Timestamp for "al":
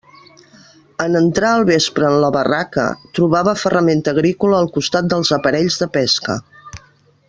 1.57-1.65, 4.65-4.73